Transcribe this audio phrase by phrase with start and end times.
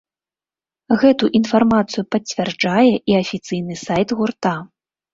[1.03, 4.61] Гэту інфармацыю пацвярджае і афіцыйны сайт гурта.